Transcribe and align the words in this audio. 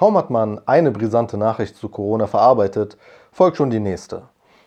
Kaum 0.00 0.16
hat 0.16 0.30
man 0.30 0.66
eine 0.66 0.92
brisante 0.92 1.36
Nachricht 1.36 1.76
zu 1.76 1.90
Corona 1.90 2.26
verarbeitet, 2.26 2.96
folgt 3.32 3.58
schon 3.58 3.68
die 3.68 3.80
nächste. 3.80 4.22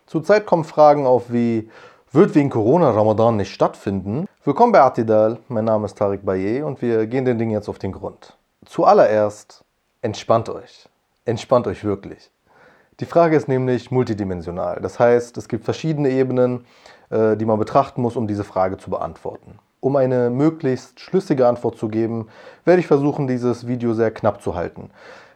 Zurzeit 0.06 0.46
kommen 0.46 0.64
Fragen 0.64 1.08
auf 1.08 1.34
wie, 1.34 1.72
wird 2.12 2.36
wegen 2.36 2.52
Corona 2.52 2.92
Ramadan 2.92 3.38
nicht 3.38 3.52
stattfinden? 3.52 4.28
Willkommen 4.44 4.72
bei 4.72 4.82
Atidal, 4.82 5.40
mein 5.48 5.66
Name 5.66 5.88
ist 5.88 5.98
Tariq 5.98 6.24
Baye 6.24 6.62
und 6.62 6.84
wir 6.84 7.08
gehen 7.08 7.26
den 7.26 7.40
Dingen 7.40 7.50
jetzt 7.50 7.68
auf 7.68 7.80
den 7.80 7.94
Grund. 7.94 8.38
Zuallererst, 8.68 9.64
entspannt 10.04 10.50
euch. 10.50 10.88
Entspannt 11.26 11.66
euch 11.66 11.84
wirklich. 11.84 12.30
Die 13.00 13.06
Frage 13.06 13.36
ist 13.36 13.48
nämlich 13.48 13.90
multidimensional. 13.90 14.82
Das 14.84 15.00
heißt, 15.00 15.36
es 15.38 15.48
gibt 15.48 15.66
verschiedene 15.66 16.12
Ebenen, 16.12 16.68
äh, 17.10 17.36
die 17.38 17.46
man 17.46 17.58
betrachten 17.58 18.04
muss, 18.04 18.16
um 18.16 18.28
diese 18.28 18.44
Frage 18.44 18.78
zu 18.78 18.92
beantworten. 18.92 19.58
Um 19.80 19.98
eine 19.98 20.30
möglichst 20.30 21.02
schlüssige 21.02 21.46
Antwort 21.46 21.78
zu 21.78 21.90
geben, 21.90 22.30
werde 22.64 22.80
ich 22.80 22.88
versuchen, 22.88 23.28
dieses 23.28 23.68
Video 23.68 23.94
sehr 23.94 24.12
knapp 24.12 24.42
zu 24.42 24.56
halten. 24.56 24.92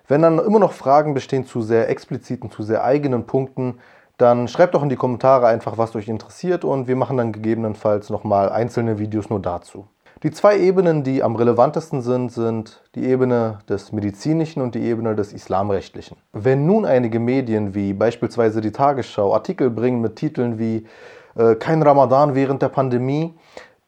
Wenn 0.08 0.22
dann 0.22 0.40
immer 0.40 0.60
noch 0.60 0.74
Fragen 0.74 1.14
bestehen 1.14 1.46
zu 1.46 1.62
sehr 1.62 1.90
expliziten, 1.90 2.50
zu 2.50 2.64
sehr 2.64 2.84
eigenen 2.84 3.26
Punkten, 3.26 3.80
dann 4.18 4.48
schreibt 4.48 4.74
doch 4.74 4.84
in 4.84 4.90
die 4.90 4.96
Kommentare 4.96 5.48
einfach, 5.48 5.78
was 5.78 5.96
euch 5.96 6.08
interessiert 6.08 6.64
und 6.64 6.88
wir 6.88 6.96
machen 6.96 7.18
dann 7.18 7.32
gegebenenfalls 7.32 8.10
nochmal 8.10 8.50
einzelne 8.50 9.00
Videos 9.00 9.30
nur 9.30 9.42
dazu. 9.42 9.88
Die 10.24 10.32
zwei 10.32 10.58
Ebenen, 10.58 11.04
die 11.04 11.22
am 11.22 11.36
relevantesten 11.36 12.02
sind, 12.02 12.32
sind 12.32 12.82
die 12.96 13.06
Ebene 13.06 13.60
des 13.70 13.92
medizinischen 13.92 14.64
und 14.64 14.74
die 14.74 14.82
Ebene 14.82 15.16
des 15.16 15.32
islamrechtlichen. 15.32 16.18
Wenn 16.34 16.66
nun 16.66 16.86
einige 16.86 17.20
Medien 17.20 17.76
wie 17.76 17.94
beispielsweise 17.94 18.62
die 18.62 18.72
Tagesschau 18.72 19.32
Artikel 19.34 19.70
bringen 19.70 20.02
mit 20.02 20.16
Titeln 20.16 20.58
wie 20.58 20.88
äh, 21.36 21.54
Kein 21.54 21.84
Ramadan 21.84 22.34
während 22.34 22.64
der 22.64 22.70
Pandemie, 22.70 23.36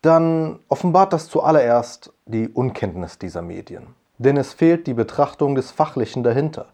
dann 0.03 0.59
offenbart 0.67 1.13
das 1.13 1.29
zuallererst 1.29 2.13
die 2.27 2.47
Unkenntnis 2.47 3.17
dieser 3.17 3.41
Medien. 3.41 3.87
Denn 4.19 4.37
es 4.37 4.53
fehlt 4.53 4.85
die 4.85 4.93
Betrachtung 4.93 5.55
des 5.55 5.71
Fachlichen 5.71 6.23
dahinter. 6.23 6.67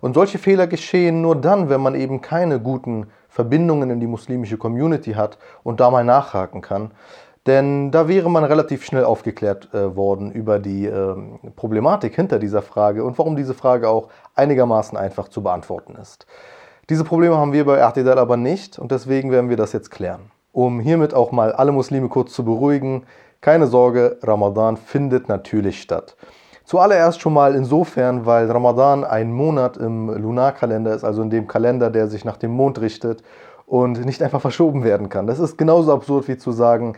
Und 0.00 0.14
solche 0.14 0.38
Fehler 0.38 0.66
geschehen 0.66 1.22
nur 1.22 1.36
dann, 1.36 1.70
wenn 1.70 1.80
man 1.80 1.94
eben 1.94 2.20
keine 2.20 2.58
guten 2.58 3.06
Verbindungen 3.28 3.90
in 3.90 4.00
die 4.00 4.08
muslimische 4.08 4.58
Community 4.58 5.12
hat 5.12 5.38
und 5.62 5.78
da 5.78 5.90
mal 5.90 6.04
nachhaken 6.04 6.60
kann. 6.60 6.90
Denn 7.46 7.92
da 7.92 8.08
wäre 8.08 8.28
man 8.28 8.42
relativ 8.42 8.84
schnell 8.84 9.04
aufgeklärt 9.04 9.72
äh, 9.72 9.94
worden 9.94 10.32
über 10.32 10.58
die 10.58 10.86
äh, 10.86 11.14
Problematik 11.54 12.16
hinter 12.16 12.40
dieser 12.40 12.62
Frage 12.62 13.04
und 13.04 13.16
warum 13.18 13.36
diese 13.36 13.54
Frage 13.54 13.88
auch 13.88 14.08
einigermaßen 14.34 14.98
einfach 14.98 15.28
zu 15.28 15.44
beantworten 15.44 15.94
ist. 15.94 16.26
Diese 16.90 17.04
Probleme 17.04 17.36
haben 17.36 17.52
wir 17.52 17.64
bei 17.64 17.76
RTDL 17.76 18.18
aber 18.18 18.36
nicht 18.36 18.80
und 18.80 18.90
deswegen 18.90 19.30
werden 19.30 19.48
wir 19.48 19.56
das 19.56 19.72
jetzt 19.72 19.92
klären 19.92 20.32
um 20.56 20.80
hiermit 20.80 21.12
auch 21.12 21.32
mal 21.32 21.52
alle 21.52 21.70
Muslime 21.70 22.08
kurz 22.08 22.32
zu 22.32 22.42
beruhigen. 22.42 23.04
Keine 23.42 23.66
Sorge, 23.66 24.18
Ramadan 24.22 24.78
findet 24.78 25.28
natürlich 25.28 25.82
statt. 25.82 26.16
Zuallererst 26.66 27.20
schon 27.20 27.32
mal 27.32 27.54
insofern, 27.54 28.26
weil 28.26 28.50
Ramadan 28.50 29.04
ein 29.04 29.32
Monat 29.32 29.76
im 29.76 30.08
Lunarkalender 30.08 30.92
ist, 30.96 31.04
also 31.04 31.22
in 31.22 31.30
dem 31.30 31.46
Kalender, 31.46 31.90
der 31.90 32.08
sich 32.08 32.24
nach 32.24 32.36
dem 32.36 32.50
Mond 32.50 32.80
richtet 32.80 33.22
und 33.66 34.04
nicht 34.04 34.20
einfach 34.20 34.40
verschoben 34.40 34.82
werden 34.82 35.08
kann. 35.08 35.28
Das 35.28 35.38
ist 35.38 35.58
genauso 35.58 35.92
absurd 35.92 36.26
wie 36.26 36.36
zu 36.36 36.50
sagen, 36.50 36.96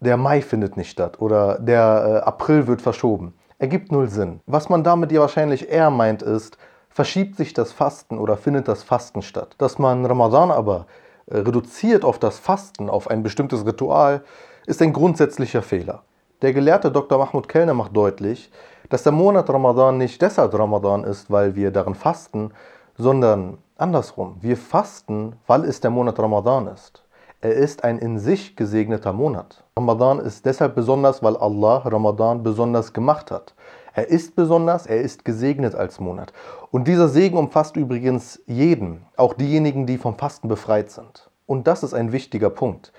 der 0.00 0.16
Mai 0.16 0.40
findet 0.40 0.78
nicht 0.78 0.90
statt 0.90 1.20
oder 1.20 1.58
der 1.58 2.22
äh, 2.22 2.26
April 2.26 2.66
wird 2.66 2.80
verschoben. 2.80 3.34
Ergibt 3.58 3.92
null 3.92 4.08
Sinn. 4.08 4.40
Was 4.46 4.70
man 4.70 4.82
damit 4.82 5.12
ja 5.12 5.20
wahrscheinlich 5.20 5.70
eher 5.70 5.90
meint 5.90 6.22
ist, 6.22 6.56
verschiebt 6.88 7.36
sich 7.36 7.52
das 7.52 7.72
Fasten 7.72 8.16
oder 8.16 8.38
findet 8.38 8.68
das 8.68 8.82
Fasten 8.82 9.20
statt. 9.20 9.54
Dass 9.58 9.78
man 9.78 10.06
Ramadan 10.06 10.50
aber 10.50 10.86
äh, 11.26 11.36
reduziert 11.36 12.06
auf 12.06 12.18
das 12.18 12.38
Fasten, 12.38 12.88
auf 12.88 13.10
ein 13.10 13.22
bestimmtes 13.22 13.66
Ritual, 13.66 14.22
ist 14.66 14.80
ein 14.80 14.94
grundsätzlicher 14.94 15.60
Fehler. 15.60 16.04
Der 16.40 16.54
Gelehrte 16.54 16.90
Dr. 16.90 17.18
Mahmoud 17.18 17.48
Kellner 17.48 17.74
macht 17.74 17.94
deutlich, 17.94 18.50
dass 18.88 19.02
der 19.02 19.12
Monat 19.12 19.48
Ramadan 19.50 19.98
nicht 19.98 20.20
deshalb 20.20 20.54
Ramadan 20.54 21.04
ist, 21.04 21.30
weil 21.30 21.54
wir 21.54 21.70
darin 21.70 21.94
fasten, 21.94 22.52
sondern 22.96 23.58
andersrum. 23.76 24.36
Wir 24.40 24.56
fasten, 24.56 25.36
weil 25.46 25.64
es 25.64 25.80
der 25.80 25.90
Monat 25.90 26.18
Ramadan 26.18 26.68
ist. 26.68 27.04
Er 27.40 27.52
ist 27.52 27.84
ein 27.84 27.98
in 27.98 28.18
sich 28.18 28.56
gesegneter 28.56 29.12
Monat. 29.12 29.64
Ramadan 29.76 30.18
ist 30.18 30.46
deshalb 30.46 30.74
besonders, 30.74 31.22
weil 31.22 31.36
Allah 31.36 31.78
Ramadan 31.78 32.42
besonders 32.42 32.92
gemacht 32.92 33.30
hat. 33.30 33.54
Er 33.92 34.08
ist 34.08 34.34
besonders, 34.34 34.86
er 34.86 35.02
ist 35.02 35.24
gesegnet 35.24 35.74
als 35.74 36.00
Monat. 36.00 36.32
Und 36.70 36.88
dieser 36.88 37.08
Segen 37.08 37.36
umfasst 37.36 37.76
übrigens 37.76 38.40
jeden, 38.46 39.04
auch 39.16 39.34
diejenigen, 39.34 39.86
die 39.86 39.98
vom 39.98 40.16
Fasten 40.16 40.48
befreit 40.48 40.90
sind. 40.90 41.30
Und 41.46 41.66
das 41.66 41.82
ist 41.82 41.94
ein 41.94 42.12
wichtiger 42.12 42.50
Punkt. 42.50 42.92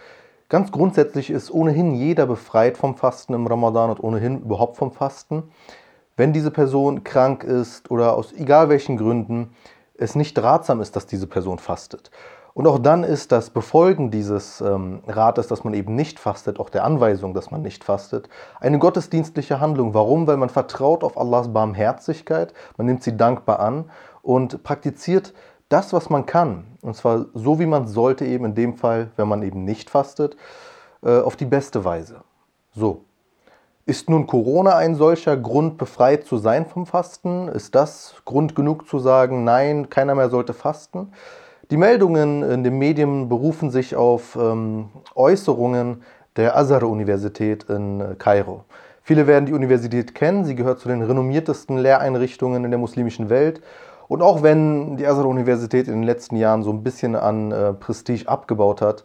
Ganz 0.55 0.71
grundsätzlich 0.71 1.31
ist 1.31 1.51
ohnehin 1.51 1.95
jeder 1.95 2.27
befreit 2.27 2.77
vom 2.77 2.95
Fasten 2.95 3.33
im 3.33 3.45
Ramadan 3.45 3.89
und 3.89 4.01
ohnehin 4.01 4.39
überhaupt 4.39 4.77
vom 4.77 4.93
Fasten. 4.93 5.43
Wenn 6.15 6.31
diese 6.31 6.49
Person 6.49 7.03
krank 7.03 7.43
ist 7.43 7.91
oder 7.91 8.15
aus 8.15 8.31
egal 8.31 8.69
welchen 8.69 8.95
Gründen 8.95 9.53
es 9.97 10.15
nicht 10.15 10.41
ratsam 10.41 10.79
ist, 10.79 10.95
dass 10.95 11.07
diese 11.07 11.27
Person 11.27 11.59
fastet. 11.59 12.09
Und 12.53 12.67
auch 12.67 12.79
dann 12.79 13.03
ist 13.03 13.33
das 13.33 13.49
Befolgen 13.49 14.11
dieses 14.11 14.61
ähm, 14.61 15.01
Rates, 15.07 15.47
dass 15.47 15.65
man 15.65 15.73
eben 15.73 15.93
nicht 15.93 16.21
fastet, 16.21 16.57
auch 16.57 16.69
der 16.69 16.85
Anweisung, 16.85 17.33
dass 17.33 17.51
man 17.51 17.61
nicht 17.61 17.83
fastet, 17.83 18.29
eine 18.61 18.79
gottesdienstliche 18.79 19.59
Handlung. 19.59 19.93
Warum? 19.93 20.25
Weil 20.25 20.37
man 20.37 20.47
vertraut 20.47 21.03
auf 21.03 21.17
Allahs 21.17 21.51
Barmherzigkeit, 21.51 22.53
man 22.77 22.87
nimmt 22.87 23.03
sie 23.03 23.17
dankbar 23.17 23.59
an 23.59 23.91
und 24.21 24.63
praktiziert 24.63 25.33
das, 25.69 25.93
was 25.93 26.09
man 26.09 26.25
kann. 26.25 26.65
Und 26.81 26.95
zwar 26.95 27.25
so, 27.33 27.59
wie 27.59 27.65
man 27.65 27.87
sollte, 27.87 28.25
eben 28.25 28.45
in 28.45 28.55
dem 28.55 28.75
Fall, 28.75 29.09
wenn 29.15 29.27
man 29.27 29.43
eben 29.43 29.65
nicht 29.65 29.89
fastet, 29.89 30.37
äh, 31.03 31.19
auf 31.19 31.35
die 31.35 31.45
beste 31.45 31.83
Weise. 31.83 32.21
So. 32.73 33.01
Ist 33.87 34.09
nun 34.09 34.25
Corona 34.25 34.75
ein 34.77 34.95
solcher 34.95 35.37
Grund, 35.37 35.77
befreit 35.77 36.25
zu 36.25 36.37
sein 36.37 36.65
vom 36.65 36.87
Fasten? 36.87 37.47
Ist 37.49 37.75
das 37.75 38.15
Grund 38.25 38.55
genug 38.55 38.87
zu 38.87 38.97
sagen, 38.97 39.43
nein, 39.43 39.89
keiner 39.91 40.15
mehr 40.15 40.29
sollte 40.29 40.53
fasten? 40.53 41.11
Die 41.69 41.77
Meldungen 41.77 42.43
in 42.43 42.63
den 42.63 42.77
Medien 42.77 43.29
berufen 43.29 43.69
sich 43.69 43.95
auf 43.95 44.35
ähm, 44.35 44.89
Äußerungen 45.13 46.03
der 46.35 46.57
Azhar-Universität 46.57 47.63
in 47.69 48.01
äh, 48.01 48.15
Kairo. 48.17 48.65
Viele 49.01 49.27
werden 49.27 49.45
die 49.45 49.53
Universität 49.53 50.15
kennen, 50.15 50.45
sie 50.45 50.55
gehört 50.55 50.79
zu 50.79 50.87
den 50.87 51.03
renommiertesten 51.03 51.77
Lehreinrichtungen 51.77 52.65
in 52.65 52.71
der 52.71 52.79
muslimischen 52.79 53.29
Welt. 53.29 53.61
Und 54.07 54.21
auch 54.21 54.43
wenn 54.43 54.97
die 54.97 55.07
Azhar-Universität 55.07 55.87
in 55.87 55.93
den 55.93 56.03
letzten 56.03 56.35
Jahren 56.35 56.63
so 56.63 56.71
ein 56.71 56.83
bisschen 56.83 57.15
an 57.15 57.51
äh, 57.51 57.73
Prestige 57.73 58.27
abgebaut 58.27 58.81
hat, 58.81 59.03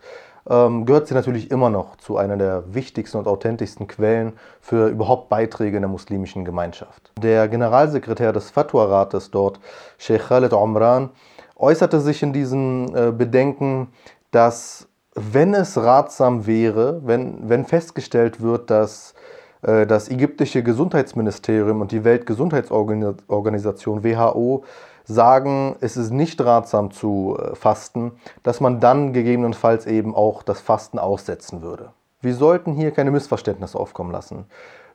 ähm, 0.49 0.87
gehört 0.87 1.07
sie 1.07 1.15
natürlich 1.15 1.51
immer 1.51 1.71
noch 1.71 1.97
zu 1.97 2.17
einer 2.17 2.37
der 2.37 2.75
wichtigsten 2.75 3.19
und 3.19 3.27
authentischsten 3.27 3.87
Quellen 3.87 4.35
für 4.61 4.89
überhaupt 4.89 5.29
Beiträge 5.29 5.77
in 5.77 5.83
der 5.83 5.91
muslimischen 5.91 6.45
Gemeinschaft. 6.45 7.13
Der 7.21 7.49
Generalsekretär 7.49 8.33
des 8.33 8.51
Fatwa-Rates 8.51 9.31
dort, 9.31 9.61
Sheikh 9.99 10.25
Khaled 10.29 10.53
Omran, 10.53 11.11
äußerte 11.57 12.01
sich 12.01 12.23
in 12.23 12.33
diesen 12.33 12.95
äh, 12.95 13.13
Bedenken, 13.13 13.89
dass 14.31 14.89
wenn 15.15 15.55
es 15.55 15.77
ratsam 15.77 16.47
wäre, 16.47 17.01
wenn, 17.05 17.49
wenn 17.49 17.65
festgestellt 17.65 18.41
wird, 18.41 18.71
dass 18.71 19.15
äh, 19.63 19.87
das 19.87 20.09
ägyptische 20.09 20.63
Gesundheitsministerium 20.63 21.81
und 21.81 21.93
die 21.93 22.05
Weltgesundheitsorganisation 22.05 24.05
WHO 24.05 24.65
sagen, 25.11 25.77
es 25.81 25.97
ist 25.97 26.11
nicht 26.11 26.41
ratsam 26.41 26.91
zu 26.91 27.37
äh, 27.39 27.55
fasten, 27.55 28.13
dass 28.43 28.61
man 28.61 28.81
dann 28.81 29.13
gegebenenfalls 29.13 29.87
eben 29.87 30.15
auch 30.15 30.43
das 30.43 30.61
Fasten 30.61 30.99
aussetzen 30.99 31.63
würde. 31.63 31.91
Wir 32.21 32.35
sollten 32.35 32.73
hier 32.73 32.91
keine 32.91 33.11
Missverständnisse 33.11 33.79
aufkommen 33.79 34.13
lassen. 34.13 34.47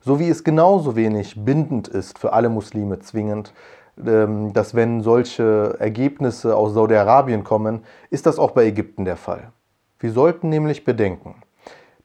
So 0.02 0.20
wie 0.20 0.30
es 0.30 0.44
genauso 0.44 0.96
wenig 0.96 1.44
bindend 1.44 1.88
ist 1.88 2.20
für 2.20 2.34
alle 2.34 2.50
Muslime 2.50 3.00
zwingend, 3.00 3.54
ähm, 4.04 4.54
dass 4.54 4.76
wenn 4.76 5.02
solche 5.02 5.76
Ergebnisse 5.80 6.56
aus 6.56 6.74
Saudi-Arabien 6.74 7.44
kommen, 7.44 7.84
ist 8.10 8.26
das 8.26 8.40
auch 8.40 8.52
bei 8.52 8.66
Ägypten 8.66 9.06
der 9.06 9.18
Fall. 9.18 9.52
Wir 10.00 10.12
sollten 10.12 10.50
nämlich 10.50 10.86
bedenken, 10.86 11.36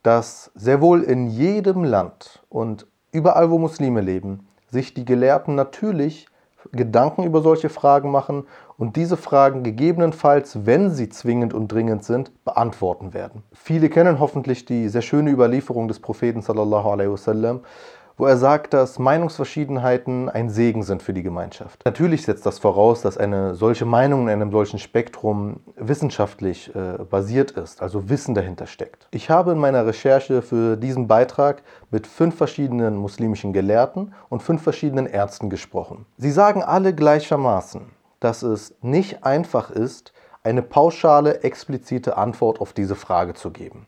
dass 0.01 0.51
sehr 0.55 0.81
wohl 0.81 1.03
in 1.03 1.27
jedem 1.27 1.83
Land 1.83 2.43
und 2.49 2.87
überall, 3.11 3.51
wo 3.51 3.57
Muslime 3.57 4.01
leben, 4.01 4.47
sich 4.69 4.93
die 4.93 5.05
Gelehrten 5.05 5.55
natürlich 5.55 6.27
Gedanken 6.71 7.23
über 7.23 7.41
solche 7.41 7.69
Fragen 7.69 8.11
machen 8.11 8.45
und 8.77 8.95
diese 8.95 9.17
Fragen 9.17 9.63
gegebenenfalls, 9.63 10.65
wenn 10.65 10.89
sie 10.91 11.09
zwingend 11.09 11.53
und 11.53 11.71
dringend 11.71 12.03
sind, 12.03 12.31
beantworten 12.43 13.13
werden. 13.13 13.43
Viele 13.53 13.89
kennen 13.89 14.19
hoffentlich 14.19 14.65
die 14.65 14.89
sehr 14.89 15.01
schöne 15.01 15.31
Überlieferung 15.31 15.87
des 15.87 15.99
Propheten 15.99 16.41
sallallahu 16.41 16.89
alaihi 16.89 17.11
wasallam, 17.11 17.61
wo 18.21 18.27
er 18.27 18.37
sagt, 18.37 18.75
dass 18.75 18.99
Meinungsverschiedenheiten 18.99 20.29
ein 20.29 20.51
Segen 20.51 20.83
sind 20.83 21.01
für 21.01 21.11
die 21.11 21.23
Gemeinschaft. 21.23 21.83
Natürlich 21.85 22.21
setzt 22.21 22.45
das 22.45 22.59
voraus, 22.59 23.01
dass 23.01 23.17
eine 23.17 23.55
solche 23.55 23.85
Meinung 23.85 24.27
in 24.27 24.29
einem 24.29 24.51
solchen 24.51 24.77
Spektrum 24.77 25.61
wissenschaftlich 25.75 26.69
äh, 26.75 27.03
basiert 27.03 27.49
ist, 27.49 27.81
also 27.81 28.09
Wissen 28.09 28.35
dahinter 28.35 28.67
steckt. 28.67 29.07
Ich 29.09 29.31
habe 29.31 29.53
in 29.53 29.57
meiner 29.57 29.87
Recherche 29.87 30.43
für 30.43 30.77
diesen 30.77 31.07
Beitrag 31.07 31.63
mit 31.89 32.05
fünf 32.05 32.35
verschiedenen 32.35 32.95
muslimischen 32.95 33.53
Gelehrten 33.53 34.13
und 34.29 34.43
fünf 34.43 34.61
verschiedenen 34.61 35.07
Ärzten 35.07 35.49
gesprochen. 35.49 36.05
Sie 36.17 36.31
sagen 36.31 36.61
alle 36.61 36.93
gleichermaßen, 36.93 37.87
dass 38.19 38.43
es 38.43 38.75
nicht 38.83 39.23
einfach 39.23 39.71
ist, 39.71 40.13
eine 40.43 40.61
pauschale, 40.61 41.41
explizite 41.41 42.17
Antwort 42.17 42.61
auf 42.61 42.73
diese 42.73 42.95
Frage 42.95 43.33
zu 43.33 43.49
geben. 43.49 43.87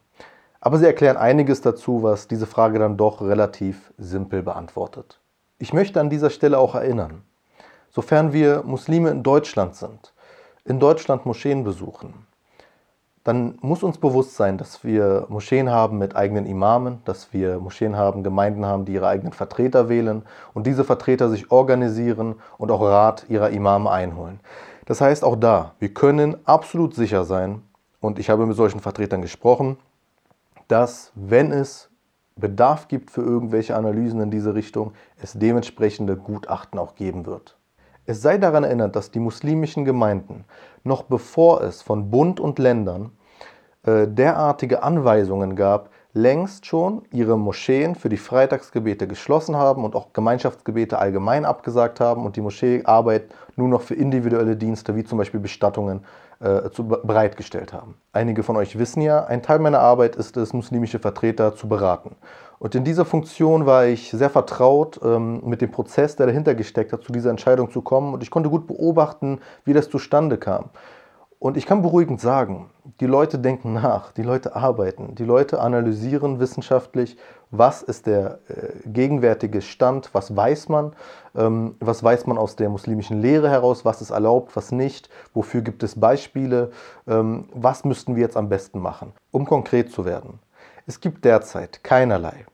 Aber 0.64 0.78
sie 0.78 0.86
erklären 0.86 1.18
einiges 1.18 1.60
dazu, 1.60 2.04
was 2.04 2.30
diese 2.30 2.48
Frage 2.48 2.80
dann 2.80 2.96
doch 2.96 3.22
relativ 3.22 3.94
simpel 3.98 4.44
beantwortet. 4.44 5.20
Ich 5.58 5.74
möchte 5.74 6.00
an 6.00 6.10
dieser 6.10 6.30
Stelle 6.30 6.58
auch 6.58 6.74
erinnern, 6.74 7.24
Sofern 7.96 8.34
wir 8.34 8.64
Muslime 8.64 9.12
in 9.12 9.22
Deutschland 9.22 9.76
sind, 9.76 10.14
in 10.66 10.80
Deutschland 10.80 11.28
Moscheen 11.28 11.64
besuchen, 11.64 12.26
dann 13.24 13.60
muss 13.62 13.84
uns 13.84 14.00
bewusst 14.00 14.36
sein, 14.36 14.58
dass 14.58 14.84
wir 14.84 15.28
Moscheen 15.30 15.70
haben 15.70 16.00
mit 16.00 16.16
eigenen 16.16 16.48
Imamen, 16.48 17.04
dass 17.06 17.34
wir 17.34 17.60
Moscheen 17.60 17.96
haben, 17.96 18.24
Gemeinden 18.24 18.66
haben, 18.66 18.86
die 18.86 18.94
ihre 18.94 19.08
eigenen 19.08 19.32
Vertreter 19.32 19.90
wählen 19.90 20.24
und 20.56 20.66
diese 20.66 20.84
Vertreter 20.84 21.30
sich 21.30 21.52
organisieren 21.52 22.34
und 22.58 22.72
auch 22.72 22.82
Rat 22.82 23.26
ihrer 23.30 23.52
Imame 23.52 23.92
einholen. 23.92 24.40
Das 24.86 25.00
heißt 25.00 25.24
auch 25.24 25.36
da, 25.36 25.76
wir 25.78 25.94
können 25.94 26.38
absolut 26.46 26.96
sicher 26.96 27.26
sein, 27.26 27.62
und 28.00 28.18
ich 28.18 28.32
habe 28.32 28.48
mit 28.48 28.58
solchen 28.58 28.80
Vertretern 28.80 29.22
gesprochen, 29.22 29.78
dass 30.74 31.12
wenn 31.14 31.52
es 31.52 31.92
Bedarf 32.36 32.88
gibt 32.88 33.12
für 33.12 33.22
irgendwelche 33.22 33.76
Analysen 33.76 34.20
in 34.22 34.32
diese 34.32 34.56
Richtung, 34.56 34.94
es 35.22 35.34
dementsprechende 35.34 36.18
Gutachten 36.18 36.80
auch 36.80 36.96
geben 36.96 37.28
wird. 37.28 37.60
Es 38.08 38.24
sei 38.24 38.40
daran 38.40 38.64
erinnert, 38.64 38.96
dass 38.96 39.12
die 39.12 39.20
muslimischen 39.20 39.86
Gemeinden, 39.86 40.46
noch 40.84 41.04
bevor 41.04 41.62
es 41.62 41.84
von 41.84 42.10
Bund 42.10 42.40
und 42.40 42.58
Ländern 42.58 43.12
äh, 43.84 44.08
derartige 44.08 44.82
Anweisungen 44.82 45.56
gab, 45.56 45.92
längst 46.14 46.68
schon 46.68 47.02
ihre 47.12 47.38
Moscheen 47.38 47.96
für 47.96 48.10
die 48.10 48.18
Freitagsgebete 48.18 49.08
geschlossen 49.08 49.56
haben 49.56 49.84
und 49.84 49.96
auch 49.96 50.14
Gemeinschaftsgebete 50.14 51.00
allgemein 51.00 51.44
abgesagt 51.44 52.00
haben 52.00 52.26
und 52.26 52.36
die 52.36 52.42
Moscheearbeit 52.42 53.34
nur 53.56 53.68
noch 53.68 53.82
für 53.82 53.96
individuelle 53.96 54.56
Dienste 54.56 54.96
wie 54.96 55.04
zum 55.04 55.18
Beispiel 55.18 55.40
Bestattungen 55.40 56.06
äh, 56.40 56.70
zu, 56.70 56.88
bereitgestellt 56.88 57.74
haben. 57.74 57.96
Einige 58.12 58.44
von 58.44 58.58
euch 58.58 58.78
wissen 58.78 59.02
ja, 59.02 59.26
ein 59.26 59.42
Teil 59.42 59.60
meiner 59.60 59.80
Arbeit 59.80 60.16
ist 60.16 60.38
es, 60.38 60.54
muslimische 60.54 61.00
Vertreter 61.00 61.56
zu 61.56 61.68
beraten. 61.68 62.16
Und 62.60 62.76
in 62.76 62.84
dieser 62.84 63.06
Funktion 63.06 63.66
war 63.66 63.88
ich 63.88 64.12
sehr 64.12 64.30
vertraut 64.30 65.00
ähm, 65.04 65.42
mit 65.44 65.62
dem 65.62 65.72
Prozess, 65.72 66.16
der 66.16 66.28
dahinter 66.28 66.54
gesteckt 66.56 66.94
hat, 66.94 67.04
zu 67.04 67.12
dieser 67.12 67.32
Entscheidung 67.32 67.72
zu 67.72 67.82
kommen. 67.82 68.14
Und 68.14 68.24
ich 68.24 68.30
konnte 68.30 68.50
gut 68.50 68.68
beobachten, 68.68 69.40
wie 69.66 69.74
das 69.74 69.90
zustande 69.90 70.38
kam. 70.38 70.70
Und 71.44 71.58
ich 71.58 71.66
kann 71.66 71.82
beruhigend 71.82 72.22
sagen, 72.22 72.70
die 73.02 73.06
Leute 73.06 73.38
denken 73.38 73.74
nach, 73.74 74.14
die 74.14 74.24
Leute 74.24 74.56
arbeiten, 74.56 75.14
die 75.16 75.26
Leute 75.26 75.60
analysieren 75.60 76.40
wissenschaftlich, 76.40 77.18
was 77.52 77.82
ist 77.82 78.08
der 78.08 78.40
äh, 78.48 78.88
gegenwärtige 78.88 79.62
Stand, 79.62 80.14
was 80.14 80.38
weiß 80.38 80.70
man, 80.70 80.94
ähm, 81.36 81.76
was 81.82 82.02
weiß 82.02 82.28
man 82.28 82.38
aus 82.38 82.56
der 82.56 82.70
muslimischen 82.70 83.22
Lehre 83.22 83.50
heraus, 83.50 83.84
was 83.84 84.02
ist 84.02 84.12
erlaubt, 84.12 84.56
was 84.56 84.72
nicht, 84.72 85.10
wofür 85.34 85.60
gibt 85.60 85.84
es 85.84 86.00
Beispiele, 86.00 86.72
ähm, 87.08 87.50
was 87.54 87.84
müssten 87.84 88.16
wir 88.16 88.24
jetzt 88.24 88.38
am 88.38 88.48
besten 88.48 88.80
machen, 88.80 89.12
um 89.32 89.44
konkret 89.44 89.92
zu 89.92 90.06
werden. 90.06 90.40
Es 90.88 91.02
gibt 91.02 91.26
derzeit 91.26 91.84
keinerlei, 91.84 92.46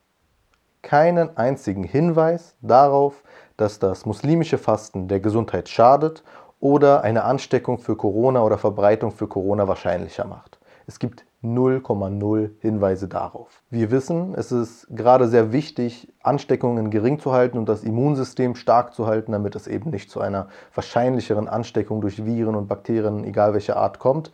keinen 0.82 1.38
einzigen 1.38 1.84
Hinweis 1.84 2.56
darauf, 2.64 3.22
dass 3.56 3.78
das 3.78 4.08
muslimische 4.08 4.58
Fasten 4.58 5.08
der 5.08 5.20
Gesundheit 5.20 5.70
schadet 5.70 6.24
oder 6.60 7.04
eine 7.04 7.24
Ansteckung 7.24 7.78
für 7.80 7.96
Corona 7.96 8.44
oder 8.44 8.58
Verbreitung 8.58 9.12
für 9.12 9.28
Corona 9.28 9.68
wahrscheinlicher 9.68 10.26
macht. 10.26 10.60
Es 10.88 11.00
gibt 11.00 11.26
0,0 11.44 12.50
Hinweise 12.60 13.08
darauf. 13.08 13.62
Wir 13.70 13.92
wissen, 13.92 14.34
es 14.36 14.52
ist 14.52 14.88
gerade 14.90 15.28
sehr 15.28 15.54
wichtig, 15.54 16.12
Ansteckungen 16.22 16.90
gering 16.90 17.20
zu 17.20 17.32
halten 17.32 17.58
und 17.58 17.70
das 17.70 17.84
Immunsystem 17.84 18.56
stark 18.56 18.94
zu 18.94 19.08
halten, 19.08 19.32
damit 19.32 19.56
es 19.56 19.68
eben 19.68 19.90
nicht 19.92 20.10
zu 20.12 20.20
einer 20.20 20.50
wahrscheinlicheren 20.74 21.48
Ansteckung 21.48 22.02
durch 22.02 22.26
Viren 22.26 22.56
und 22.56 22.68
Bakterien, 22.68 23.24
egal 23.24 23.54
welcher 23.54 23.78
Art, 23.78 24.00
kommt. 24.00 24.32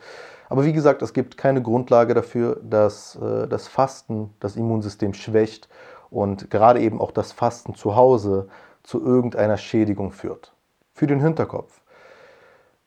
Aber 0.49 0.65
wie 0.65 0.73
gesagt, 0.73 1.01
es 1.01 1.13
gibt 1.13 1.37
keine 1.37 1.61
Grundlage 1.61 2.13
dafür, 2.13 2.59
dass 2.63 3.15
äh, 3.17 3.47
das 3.47 3.67
Fasten 3.67 4.33
das 4.39 4.55
Immunsystem 4.55 5.13
schwächt 5.13 5.69
und 6.09 6.49
gerade 6.49 6.79
eben 6.79 7.01
auch 7.01 7.11
das 7.11 7.31
Fasten 7.31 7.75
zu 7.75 7.95
Hause 7.95 8.47
zu 8.81 9.03
irgendeiner 9.03 9.57
Schädigung 9.57 10.11
führt. 10.11 10.53
Für 10.93 11.07
den 11.07 11.19
Hinterkopf. 11.19 11.81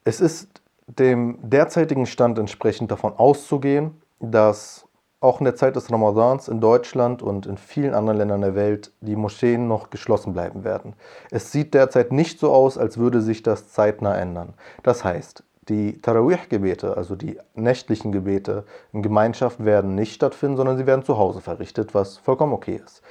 Es 0.09 0.23
ist 0.23 0.49
dem 0.87 1.37
derzeitigen 1.43 2.07
Stand 2.07 2.39
entsprechend 2.39 2.91
davon 2.91 3.13
auszugehen, 3.19 4.01
dass 4.21 4.87
auch 5.21 5.39
in 5.41 5.45
der 5.45 5.55
Zeit 5.55 5.77
des 5.77 5.93
Ramadans 5.93 6.49
in 6.49 6.63
Deutschland 6.63 7.21
und 7.21 7.45
in 7.45 7.59
vielen 7.59 7.93
anderen 7.93 8.17
Ländern 8.17 8.41
der 8.41 8.55
Welt 8.55 8.91
die 9.03 9.17
Moscheen 9.17 9.69
noch 9.69 9.91
geschlossen 9.91 10.33
bleiben 10.33 10.65
werden. 10.65 10.95
Es 11.31 11.53
sieht 11.53 11.75
derzeit 11.75 12.11
nicht 12.11 12.41
so 12.41 12.51
aus, 12.55 12.79
als 12.79 12.97
würde 12.97 13.21
sich 13.21 13.43
das 13.43 13.71
zeitnah 13.71 14.17
ändern. 14.17 14.55
Das 14.83 15.05
heißt, 15.05 15.43
die 15.69 16.01
Tarawih-Gebete, 16.01 16.97
also 16.97 17.15
die 17.15 17.39
nächtlichen 17.55 18.11
Gebete 18.11 18.65
in 18.95 19.03
Gemeinschaft, 19.03 19.63
werden 19.63 19.95
nicht 19.95 20.15
stattfinden, 20.15 20.57
sondern 20.57 20.79
sie 20.79 20.87
werden 20.87 21.05
zu 21.05 21.19
Hause 21.19 21.43
verrichtet, 21.43 21.93
was 21.93 22.17
vollkommen 22.17 22.55
okay 22.55 22.81
ist. 22.83 23.03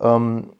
Ähm, 0.00 0.52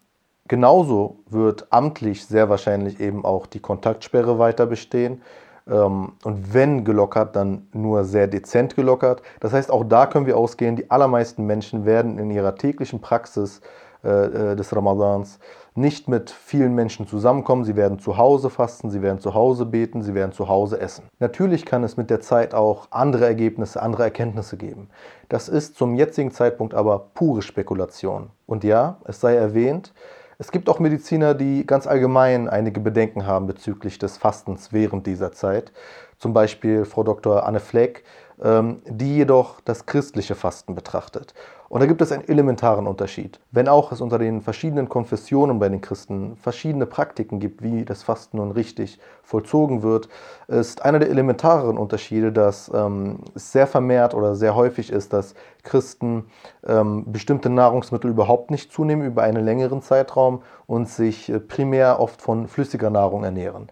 genauso 0.48 1.20
wird 1.30 1.68
amtlich 1.70 2.26
sehr 2.26 2.48
wahrscheinlich 2.48 2.98
eben 2.98 3.24
auch 3.24 3.46
die 3.46 3.60
Kontaktsperre 3.60 4.40
weiter 4.40 4.66
bestehen. 4.66 5.22
Ähm, 5.68 6.12
und 6.24 6.54
wenn 6.54 6.84
gelockert, 6.84 7.36
dann 7.36 7.68
nur 7.72 8.04
sehr 8.04 8.26
dezent 8.26 8.76
gelockert. 8.76 9.22
Das 9.40 9.52
heißt, 9.52 9.70
auch 9.70 9.84
da 9.84 10.06
können 10.06 10.26
wir 10.26 10.36
ausgehen, 10.36 10.76
die 10.76 10.90
allermeisten 10.90 11.44
Menschen 11.44 11.84
werden 11.84 12.18
in 12.18 12.30
ihrer 12.30 12.54
täglichen 12.54 13.00
Praxis 13.00 13.60
äh, 14.04 14.52
äh, 14.52 14.56
des 14.56 14.74
Ramadans 14.74 15.38
nicht 15.74 16.08
mit 16.08 16.30
vielen 16.30 16.74
Menschen 16.74 17.06
zusammenkommen. 17.06 17.64
Sie 17.64 17.76
werden 17.76 17.98
zu 17.98 18.16
Hause 18.16 18.50
fasten, 18.50 18.90
sie 18.90 19.02
werden 19.02 19.20
zu 19.20 19.34
Hause 19.34 19.66
beten, 19.66 20.02
sie 20.02 20.14
werden 20.14 20.32
zu 20.32 20.48
Hause 20.48 20.80
essen. 20.80 21.04
Natürlich 21.18 21.66
kann 21.66 21.84
es 21.84 21.96
mit 21.96 22.08
der 22.08 22.20
Zeit 22.20 22.54
auch 22.54 22.88
andere 22.90 23.26
Ergebnisse, 23.26 23.82
andere 23.82 24.04
Erkenntnisse 24.04 24.56
geben. 24.56 24.88
Das 25.28 25.48
ist 25.48 25.76
zum 25.76 25.94
jetzigen 25.94 26.30
Zeitpunkt 26.30 26.72
aber 26.72 27.10
pure 27.14 27.42
Spekulation. 27.42 28.30
Und 28.46 28.64
ja, 28.64 28.98
es 29.04 29.20
sei 29.20 29.34
erwähnt, 29.34 29.92
es 30.38 30.52
gibt 30.52 30.68
auch 30.68 30.78
Mediziner, 30.80 31.34
die 31.34 31.66
ganz 31.66 31.86
allgemein 31.86 32.48
einige 32.48 32.80
Bedenken 32.80 33.26
haben 33.26 33.46
bezüglich 33.46 33.98
des 33.98 34.18
Fastens 34.18 34.72
während 34.72 35.06
dieser 35.06 35.32
Zeit. 35.32 35.72
Zum 36.18 36.34
Beispiel 36.34 36.84
Frau 36.84 37.02
Dr. 37.02 37.46
Anne 37.46 37.60
Fleck, 37.60 38.04
ähm, 38.42 38.82
die 38.86 39.16
jedoch 39.16 39.60
das 39.60 39.86
christliche 39.86 40.34
Fasten 40.34 40.74
betrachtet. 40.74 41.32
Und 41.68 41.80
da 41.80 41.86
gibt 41.86 42.00
es 42.00 42.12
einen 42.12 42.28
elementaren 42.28 42.86
Unterschied. 42.86 43.40
Wenn 43.50 43.68
auch 43.68 43.90
es 43.90 44.00
unter 44.00 44.18
den 44.18 44.40
verschiedenen 44.40 44.88
Konfessionen 44.88 45.58
bei 45.58 45.68
den 45.68 45.80
Christen 45.80 46.36
verschiedene 46.36 46.86
Praktiken 46.86 47.40
gibt, 47.40 47.62
wie 47.62 47.84
das 47.84 48.02
Fasten 48.02 48.36
nun 48.36 48.52
richtig 48.52 49.00
vollzogen 49.22 49.82
wird, 49.82 50.08
ist 50.46 50.84
einer 50.84 51.00
der 51.00 51.10
elementareren 51.10 51.76
Unterschiede, 51.76 52.30
dass 52.30 52.70
ähm, 52.72 53.18
es 53.34 53.50
sehr 53.50 53.66
vermehrt 53.66 54.14
oder 54.14 54.36
sehr 54.36 54.54
häufig 54.54 54.90
ist, 54.90 55.12
dass 55.12 55.34
Christen 55.64 56.26
ähm, 56.64 57.04
bestimmte 57.12 57.50
Nahrungsmittel 57.50 58.10
überhaupt 58.10 58.50
nicht 58.50 58.72
zunehmen 58.72 59.04
über 59.04 59.22
einen 59.22 59.44
längeren 59.44 59.82
Zeitraum 59.82 60.42
und 60.66 60.88
sich 60.88 61.28
äh, 61.28 61.40
primär 61.40 61.98
oft 61.98 62.22
von 62.22 62.46
flüssiger 62.46 62.90
Nahrung 62.90 63.24
ernähren. 63.24 63.68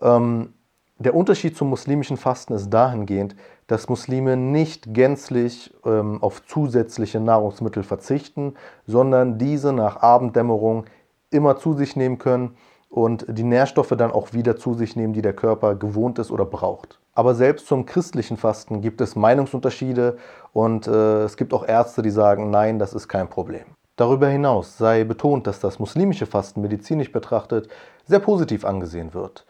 Ähm, 0.00 0.54
der 0.98 1.14
Unterschied 1.14 1.56
zum 1.56 1.68
muslimischen 1.68 2.16
Fasten 2.16 2.54
ist 2.54 2.70
dahingehend, 2.70 3.36
dass 3.68 3.88
Muslime 3.88 4.36
nicht 4.36 4.92
gänzlich 4.92 5.72
ähm, 5.84 6.22
auf 6.22 6.44
zusätzliche 6.44 7.20
Nahrungsmittel 7.20 7.84
verzichten, 7.84 8.54
sondern 8.86 9.38
diese 9.38 9.72
nach 9.72 9.98
Abenddämmerung 10.02 10.86
immer 11.30 11.56
zu 11.56 11.74
sich 11.74 11.94
nehmen 11.94 12.18
können 12.18 12.56
und 12.90 13.26
die 13.28 13.44
Nährstoffe 13.44 13.94
dann 13.96 14.10
auch 14.10 14.32
wieder 14.32 14.56
zu 14.56 14.74
sich 14.74 14.96
nehmen, 14.96 15.12
die 15.12 15.22
der 15.22 15.34
Körper 15.34 15.76
gewohnt 15.76 16.18
ist 16.18 16.30
oder 16.30 16.44
braucht. 16.44 16.98
Aber 17.14 17.34
selbst 17.34 17.66
zum 17.66 17.86
christlichen 17.86 18.36
Fasten 18.36 18.80
gibt 18.80 19.00
es 19.00 19.14
Meinungsunterschiede 19.14 20.16
und 20.52 20.86
äh, 20.86 21.22
es 21.22 21.36
gibt 21.36 21.52
auch 21.52 21.66
Ärzte, 21.66 22.02
die 22.02 22.10
sagen, 22.10 22.50
nein, 22.50 22.78
das 22.78 22.94
ist 22.94 23.06
kein 23.06 23.28
Problem. 23.28 23.64
Darüber 23.96 24.28
hinaus 24.28 24.78
sei 24.78 25.04
betont, 25.04 25.46
dass 25.46 25.60
das 25.60 25.78
muslimische 25.78 26.26
Fasten 26.26 26.60
medizinisch 26.60 27.12
betrachtet 27.12 27.68
sehr 28.04 28.20
positiv 28.20 28.64
angesehen 28.64 29.12
wird. 29.14 29.44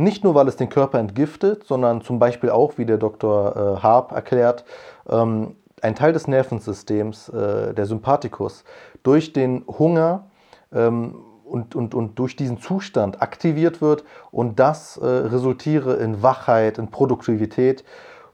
Nicht 0.00 0.24
nur, 0.24 0.34
weil 0.34 0.48
es 0.48 0.56
den 0.56 0.70
Körper 0.70 0.98
entgiftet, 0.98 1.64
sondern 1.64 2.00
zum 2.00 2.18
Beispiel 2.18 2.48
auch, 2.48 2.78
wie 2.78 2.86
der 2.86 2.96
Dr. 2.96 3.54
Äh, 3.54 3.82
Harp 3.82 4.12
erklärt, 4.12 4.64
ähm, 5.06 5.56
ein 5.82 5.94
Teil 5.94 6.14
des 6.14 6.26
Nervensystems, 6.26 7.28
äh, 7.28 7.74
der 7.74 7.84
Sympathikus, 7.84 8.64
durch 9.02 9.34
den 9.34 9.62
Hunger 9.66 10.30
ähm, 10.72 11.16
und, 11.44 11.74
und, 11.74 11.94
und 11.94 12.18
durch 12.18 12.34
diesen 12.34 12.62
Zustand 12.62 13.20
aktiviert 13.20 13.82
wird 13.82 14.04
und 14.30 14.58
das 14.58 14.96
äh, 14.96 15.04
resultiere 15.04 15.96
in 15.96 16.22
Wachheit, 16.22 16.78
in 16.78 16.90
Produktivität, 16.90 17.84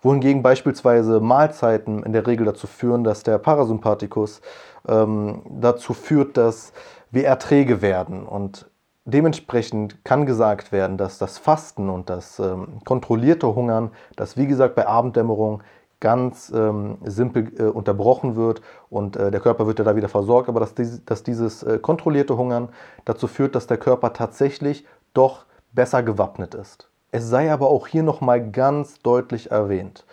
wohingegen 0.02 0.44
beispielsweise 0.44 1.18
Mahlzeiten 1.18 2.04
in 2.04 2.12
der 2.12 2.28
Regel 2.28 2.46
dazu 2.46 2.68
führen, 2.68 3.02
dass 3.02 3.24
der 3.24 3.38
Parasympathikus 3.38 4.40
ähm, 4.86 5.42
dazu 5.50 5.94
führt, 5.94 6.36
dass 6.36 6.72
wir 7.10 7.26
erträge 7.26 7.82
werden 7.82 8.24
und 8.24 8.66
Dementsprechend 9.08 10.04
kann 10.04 10.26
gesagt 10.26 10.72
werden, 10.72 10.98
dass 10.98 11.18
das 11.18 11.38
Fasten 11.38 11.88
und 11.88 12.10
das 12.10 12.40
ähm, 12.40 12.80
kontrollierte 12.84 13.54
Hungern, 13.54 13.92
das 14.16 14.36
wie 14.36 14.48
gesagt 14.48 14.74
bei 14.74 14.84
Abenddämmerung 14.84 15.62
ganz 16.00 16.52
ähm, 16.54 16.98
simpel 17.04 17.52
äh, 17.56 17.62
unterbrochen 17.62 18.34
wird 18.34 18.62
und 18.90 19.14
äh, 19.14 19.30
der 19.30 19.38
Körper 19.38 19.68
wird 19.68 19.78
ja 19.78 19.84
da 19.84 19.94
wieder 19.94 20.08
versorgt, 20.08 20.48
aber 20.48 20.58
dass, 20.58 20.74
dies, 20.74 21.04
dass 21.04 21.22
dieses 21.22 21.62
äh, 21.62 21.78
kontrollierte 21.78 22.36
Hungern 22.36 22.68
dazu 23.04 23.28
führt, 23.28 23.54
dass 23.54 23.68
der 23.68 23.78
Körper 23.78 24.12
tatsächlich 24.12 24.84
doch 25.14 25.46
besser 25.72 26.02
gewappnet 26.02 26.54
ist. 26.54 26.90
Es 27.12 27.28
sei 27.28 27.52
aber 27.52 27.68
auch 27.68 27.86
hier 27.86 28.02
nochmal 28.02 28.50
ganz 28.50 29.00
deutlich 29.02 29.52
erwähnt, 29.52 30.04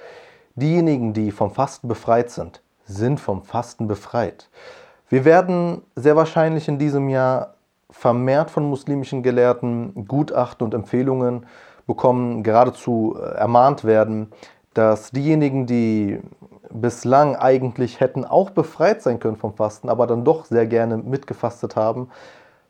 diejenigen, 0.53 1.13
die 1.13 1.31
vom 1.31 1.49
Fasten 1.49 1.87
befreit 1.87 2.29
sind, 2.29 2.61
sind 2.85 3.19
vom 3.19 3.41
Fasten 3.41 3.87
befreit. 3.87 4.49
Wir 5.09 5.25
werden 5.25 5.81
sehr 5.95 6.15
wahrscheinlich 6.15 6.67
in 6.67 6.77
diesem 6.77 7.09
Jahr 7.09 7.52
vermehrt 7.93 8.51
von 8.51 8.69
muslimischen 8.69 9.23
Gelehrten 9.23 10.05
Gutachten 10.07 10.65
und 10.65 10.73
Empfehlungen 10.73 11.45
bekommen, 11.87 12.43
geradezu 12.43 13.15
äh, 13.17 13.35
ermahnt 13.35 13.85
werden, 13.85 14.31
dass 14.73 15.11
diejenigen, 15.11 15.65
die 15.67 16.19
bislang 16.71 17.35
eigentlich 17.35 17.99
hätten 17.99 18.25
auch 18.25 18.49
befreit 18.49 19.01
sein 19.01 19.19
können 19.19 19.37
vom 19.37 19.53
Fasten, 19.53 19.89
aber 19.89 20.07
dann 20.07 20.25
doch 20.25 20.45
sehr 20.45 20.65
gerne 20.65 20.97
mitgefastet 20.97 21.75
haben, 21.75 22.09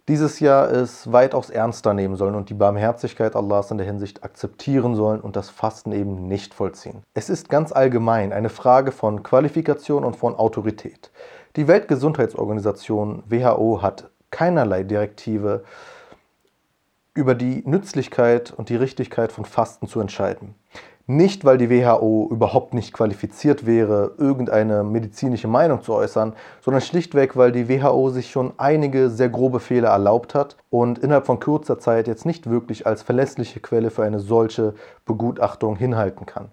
dieses 0.10 0.42
Jahr 0.42 0.70
es 0.70 1.14
weitaus 1.14 1.50
ernster 1.50 1.94
nehmen 1.94 2.18
sollen 2.18 2.36
und 2.36 2.50
die 2.50 2.54
Barmherzigkeit 2.54 3.38
Allahs 3.38 3.72
in 3.72 3.78
der 3.78 3.88
Hinsicht 3.88 4.26
akzeptieren 4.26 4.96
sollen 4.96 5.22
und 5.22 5.38
das 5.38 5.50
Fasten 5.50 5.94
eben 5.94 6.28
nicht 6.28 6.54
vollziehen. 6.54 7.04
Es 7.14 7.30
ist 7.30 7.48
ganz 7.48 7.72
allgemein 7.72 8.34
eine 8.34 8.50
Frage 8.50 8.92
von 8.92 9.24
Qualifikation 9.24 10.04
und 10.04 10.18
von 10.18 10.36
Autorität. 10.36 11.10
Die 11.56 11.70
Weltgesundheitsorganisation 11.70 13.24
WHO 13.28 13.82
hat 13.82 14.10
keinerlei 14.34 14.84
Direktive 14.84 15.64
über 17.14 17.36
die 17.36 17.62
Nützlichkeit 17.66 18.52
und 18.52 18.70
die 18.70 18.76
Richtigkeit 18.76 19.32
von 19.32 19.46
Fasten 19.46 19.88
zu 19.88 20.00
entscheiden. 20.00 20.56
Nicht, 21.06 21.46
weil 21.46 21.58
die 21.58 21.70
WHO 21.70 22.30
überhaupt 22.32 22.74
nicht 22.74 22.94
qualifiziert 22.94 23.66
wäre, 23.66 24.16
irgendeine 24.18 24.84
medizinische 24.84 25.50
Meinung 25.50 25.84
zu 25.84 25.94
äußern, 25.94 26.34
sondern 26.62 26.82
schlichtweg, 26.82 27.36
weil 27.36 27.52
die 27.52 27.68
WHO 27.70 28.10
sich 28.10 28.32
schon 28.32 28.54
einige 28.58 29.10
sehr 29.10 29.30
grobe 29.30 29.60
Fehler 29.60 29.90
erlaubt 29.90 30.34
hat 30.34 30.56
und 30.70 31.00
innerhalb 31.00 31.26
von 31.26 31.40
kurzer 31.40 31.78
Zeit 31.78 32.08
jetzt 32.08 32.26
nicht 32.26 32.50
wirklich 32.50 32.88
als 32.88 33.04
verlässliche 33.04 33.60
Quelle 33.60 33.92
für 33.92 34.04
eine 34.04 34.20
solche 34.20 34.74
Begutachtung 35.06 35.76
hinhalten 35.76 36.26
kann. 36.26 36.50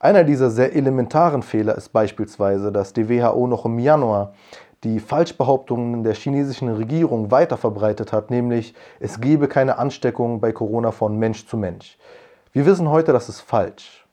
Einer 0.00 0.22
dieser 0.22 0.48
sehr 0.50 0.76
elementaren 0.76 1.42
Fehler 1.42 1.76
ist 1.76 1.88
beispielsweise, 1.88 2.70
dass 2.70 2.92
die 2.92 3.08
WHO 3.08 3.48
noch 3.48 3.64
im 3.64 3.80
Januar 3.80 4.32
die 4.84 5.00
Falschbehauptungen 5.00 6.04
der 6.04 6.14
chinesischen 6.14 6.68
Regierung 6.68 7.30
weiter 7.30 7.56
verbreitet 7.56 8.12
hat, 8.12 8.30
nämlich 8.30 8.74
es 9.00 9.20
gebe 9.20 9.48
keine 9.48 9.78
Ansteckung 9.78 10.40
bei 10.40 10.52
Corona 10.52 10.92
von 10.92 11.18
Mensch 11.18 11.46
zu 11.46 11.56
Mensch. 11.56 11.98
Wir 12.52 12.64
wissen 12.64 12.88
heute, 12.88 13.12
das 13.12 13.28
ist 13.28 13.40
falsch. 13.40 14.06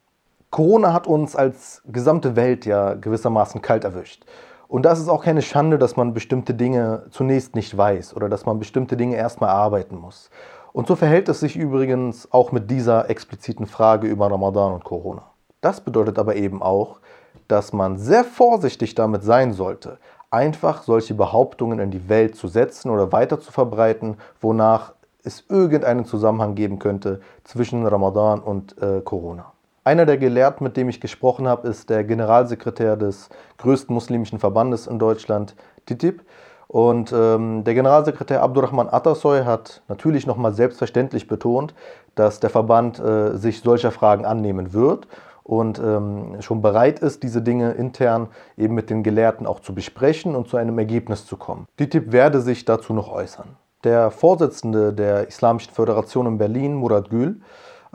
Corona 0.49 0.93
hat 0.93 1.05
uns 1.07 1.35
als 1.35 1.81
gesamte 1.85 2.35
Welt 2.35 2.65
ja 2.65 2.93
gewissermaßen 2.93 3.61
kalt 3.61 3.83
erwischt. 3.83 4.25
Und 4.67 4.83
da 4.83 4.93
ist 4.93 5.07
auch 5.09 5.23
keine 5.23 5.41
Schande, 5.41 5.77
dass 5.77 5.95
man 5.95 6.13
bestimmte 6.13 6.53
Dinge 6.53 7.05
zunächst 7.11 7.55
nicht 7.55 7.77
weiß 7.77 8.15
oder 8.15 8.29
dass 8.29 8.45
man 8.45 8.57
bestimmte 8.57 8.97
Dinge 8.97 9.15
erstmal 9.15 9.49
arbeiten 9.49 9.95
muss. 9.97 10.29
Und 10.73 10.87
so 10.87 10.95
verhält 10.95 11.29
es 11.29 11.39
sich 11.39 11.55
übrigens 11.55 12.31
auch 12.31 12.51
mit 12.51 12.69
dieser 12.71 13.09
expliziten 13.09 13.67
Frage 13.67 14.07
über 14.07 14.29
Ramadan 14.29 14.73
und 14.73 14.83
Corona. 14.83 15.23
Das 15.61 15.81
bedeutet 15.81 16.19
aber 16.19 16.35
eben 16.35 16.61
auch, 16.61 16.99
dass 17.47 17.73
man 17.73 17.97
sehr 17.97 18.23
vorsichtig 18.23 18.95
damit 18.95 19.23
sein 19.23 19.53
sollte, 19.53 19.99
einfach 20.35 20.83
solche 20.83 21.13
Behauptungen 21.13 21.79
in 21.79 21.91
die 21.91 22.09
Welt 22.09 22.35
zu 22.35 22.49
setzen 22.49 22.89
oder 22.89 23.13
weiter 23.13 23.39
zu 23.39 23.53
verbreiten, 23.53 24.17
wonach 24.41 24.91
es 25.23 25.45
irgendeinen 25.47 26.03
Zusammenhang 26.03 26.55
geben 26.55 26.77
könnte 26.77 27.21
zwischen 27.45 27.87
Ramadan 27.87 28.41
und 28.41 28.77
äh, 28.81 28.99
Corona. 28.99 29.53
Einer 29.85 30.05
der 30.05 30.17
Gelehrten, 30.17 30.65
mit 30.65 30.75
dem 30.75 30.89
ich 30.89 30.99
gesprochen 30.99 31.47
habe, 31.47 31.69
ist 31.69 31.89
der 31.89 32.03
Generalsekretär 32.03 32.97
des 32.97 33.29
größten 33.59 33.93
muslimischen 33.93 34.39
Verbandes 34.39 34.87
in 34.87 34.99
Deutschland, 34.99 35.55
TTIP. 35.85 36.21
Und 36.67 37.13
ähm, 37.13 37.63
der 37.63 37.73
Generalsekretär 37.73 38.41
Abdurrahman 38.41 38.89
Atasoy 38.89 39.45
hat 39.45 39.83
natürlich 39.87 40.27
nochmal 40.27 40.53
selbstverständlich 40.53 41.27
betont, 41.27 41.73
dass 42.15 42.41
der 42.41 42.49
Verband 42.49 42.99
äh, 42.99 43.37
sich 43.37 43.61
solcher 43.61 43.91
Fragen 43.91 44.25
annehmen 44.25 44.73
wird 44.73 45.07
und 45.45 45.77
ähm, 45.77 46.37
schon 46.41 46.63
bereit 46.63 46.99
ist, 46.99 47.21
diese 47.21 47.41
Dinge 47.41 47.73
intern 47.73 48.29
eben 48.57 48.73
mit 48.73 48.89
den 48.89 49.03
Gelehrten 49.03 49.45
auch 49.45 49.59
zu 49.59 49.75
besprechen 49.75 50.35
und 50.35 50.47
zu 50.47 50.57
einem 50.57 50.77
Ergebnis 50.79 51.27
zu 51.27 51.37
kommen. 51.37 51.67
TTIP 51.77 52.11
werde 52.11 52.41
sich 52.41 52.65
dazu 52.65 52.93
noch 52.93 53.11
äußern. 53.11 53.55
Der 53.83 54.09
Vorsitzende 54.09 54.91
der 54.91 55.27
Islamischen 55.27 55.71
Föderation 55.71 56.25
in 56.25 56.37
Berlin, 56.39 56.73
Murat 56.73 57.11
Gül, 57.11 57.41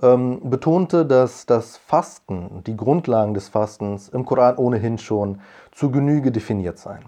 ähm, 0.01 0.39
betonte, 0.45 1.05
dass 1.05 1.45
das 1.45 1.77
Fasten, 1.77 2.63
die 2.69 2.77
Grundlagen 2.77 3.35
des 3.35 3.49
Fastens 3.49 4.09
im 4.09 4.25
Koran 4.25 4.57
ohnehin 4.57 4.99
schon 4.99 5.41
zu 5.73 5.91
Genüge 5.91 6.31
definiert 6.31 6.79
seien. 6.79 7.07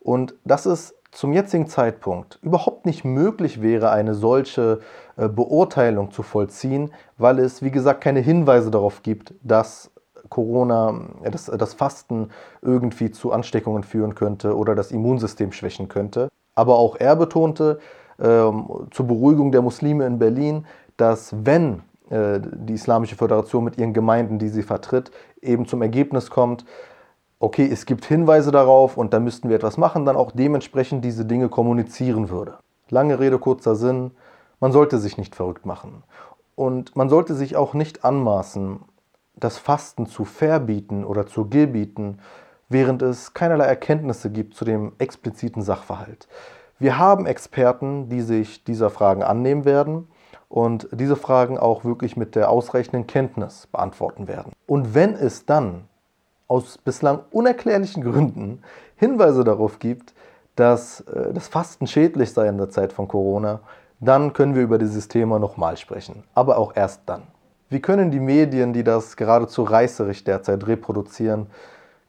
Und 0.00 0.34
dass 0.46 0.64
es 0.64 0.94
zum 1.12 1.32
jetzigen 1.32 1.66
Zeitpunkt 1.66 2.38
überhaupt 2.42 2.86
nicht 2.86 3.04
möglich 3.04 3.62
wäre, 3.62 3.90
eine 3.90 4.14
solche 4.14 4.80
äh, 5.16 5.28
Beurteilung 5.28 6.10
zu 6.10 6.22
vollziehen, 6.22 6.90
weil 7.18 7.38
es, 7.38 7.62
wie 7.62 7.70
gesagt, 7.70 8.00
keine 8.00 8.20
Hinweise 8.20 8.70
darauf 8.70 9.02
gibt, 9.02 9.34
dass 9.42 9.90
Corona, 10.30 11.00
äh, 11.22 11.30
das, 11.30 11.46
das 11.46 11.74
Fasten 11.74 12.30
irgendwie 12.62 13.10
zu 13.10 13.30
Ansteckungen 13.30 13.84
führen 13.84 14.14
könnte 14.14 14.56
oder 14.56 14.74
das 14.74 14.90
Immunsystem 14.90 15.52
schwächen 15.52 15.88
könnte. 15.88 16.28
Aber 16.54 16.78
auch 16.78 16.96
er 16.96 17.14
betonte, 17.14 17.78
ähm, 18.18 18.68
zur 18.90 19.06
Beruhigung 19.06 19.52
der 19.52 19.62
Muslime 19.62 20.06
in 20.06 20.18
Berlin, 20.18 20.66
dass 20.96 21.34
wenn 21.44 21.82
äh, 22.08 22.40
die 22.40 22.74
Islamische 22.74 23.16
Föderation 23.16 23.64
mit 23.64 23.78
ihren 23.78 23.92
Gemeinden, 23.92 24.38
die 24.38 24.48
sie 24.48 24.62
vertritt, 24.62 25.10
eben 25.42 25.66
zum 25.66 25.82
Ergebnis 25.82 26.30
kommt, 26.30 26.64
okay, 27.42 27.68
es 27.70 27.86
gibt 27.86 28.04
Hinweise 28.04 28.52
darauf 28.52 28.96
und 28.96 29.12
da 29.12 29.18
müssten 29.18 29.48
wir 29.48 29.56
etwas 29.56 29.76
machen, 29.76 30.06
dann 30.06 30.16
auch 30.16 30.30
dementsprechend 30.30 31.04
diese 31.04 31.24
Dinge 31.24 31.48
kommunizieren 31.48 32.30
würde. 32.30 32.58
Lange 32.88 33.18
Rede, 33.18 33.38
kurzer 33.38 33.74
Sinn, 33.74 34.12
man 34.60 34.70
sollte 34.70 34.98
sich 34.98 35.18
nicht 35.18 35.34
verrückt 35.34 35.66
machen. 35.66 36.04
Und 36.54 36.94
man 36.94 37.08
sollte 37.08 37.34
sich 37.34 37.56
auch 37.56 37.74
nicht 37.74 38.04
anmaßen, 38.04 38.78
das 39.34 39.58
Fasten 39.58 40.06
zu 40.06 40.24
verbieten 40.24 41.04
oder 41.04 41.26
zu 41.26 41.48
gebieten, 41.48 42.18
während 42.68 43.02
es 43.02 43.34
keinerlei 43.34 43.64
Erkenntnisse 43.64 44.30
gibt 44.30 44.54
zu 44.54 44.64
dem 44.64 44.92
expliziten 44.98 45.62
Sachverhalt. 45.62 46.28
Wir 46.78 46.96
haben 46.96 47.26
Experten, 47.26 48.08
die 48.08 48.20
sich 48.20 48.62
dieser 48.62 48.88
Fragen 48.88 49.24
annehmen 49.24 49.64
werden 49.64 50.06
und 50.48 50.86
diese 50.92 51.16
Fragen 51.16 51.58
auch 51.58 51.84
wirklich 51.84 52.16
mit 52.16 52.36
der 52.36 52.50
ausreichenden 52.50 53.08
Kenntnis 53.08 53.66
beantworten 53.66 54.28
werden. 54.28 54.52
Und 54.68 54.94
wenn 54.94 55.14
es 55.14 55.44
dann 55.44 55.88
aus 56.52 56.76
bislang 56.76 57.20
unerklärlichen 57.30 58.02
Gründen 58.04 58.62
Hinweise 58.96 59.42
darauf 59.42 59.78
gibt, 59.78 60.12
dass 60.54 61.00
äh, 61.00 61.32
das 61.32 61.48
Fasten 61.48 61.86
schädlich 61.86 62.32
sei 62.32 62.46
in 62.46 62.58
der 62.58 62.68
Zeit 62.68 62.92
von 62.92 63.08
Corona, 63.08 63.60
dann 64.00 64.34
können 64.34 64.54
wir 64.54 64.62
über 64.62 64.76
dieses 64.76 65.08
Thema 65.08 65.38
nochmal 65.38 65.78
sprechen. 65.78 66.24
Aber 66.34 66.58
auch 66.58 66.76
erst 66.76 67.02
dann. 67.06 67.22
Wie 67.70 67.80
können 67.80 68.10
die 68.10 68.20
Medien, 68.20 68.74
die 68.74 68.84
das 68.84 69.16
geradezu 69.16 69.62
reißerig 69.62 70.24
derzeit 70.24 70.66
reproduzieren, 70.66 71.46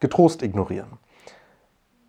getrost 0.01 0.43
ignorieren? 0.43 0.97